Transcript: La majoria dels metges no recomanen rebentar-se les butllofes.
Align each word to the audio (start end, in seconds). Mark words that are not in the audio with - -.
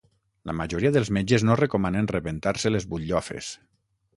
La 0.51 0.53
majoria 0.61 0.91
dels 0.95 1.11
metges 1.17 1.45
no 1.49 1.57
recomanen 1.61 2.09
rebentar-se 2.15 2.73
les 2.77 2.89
butllofes. 2.95 3.53